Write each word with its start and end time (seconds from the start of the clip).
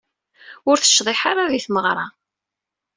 Ur 0.69 0.77
tecḍiḥ 0.79 1.21
ara 1.31 1.51
di 1.51 1.59
tmeɣra. 1.65 2.05